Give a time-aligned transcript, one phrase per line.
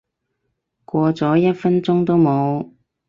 [0.83, 2.71] 過咗一分鐘都冇